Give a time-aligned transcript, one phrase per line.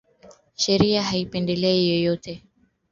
[0.63, 2.41] Sheria haipendelei yeyote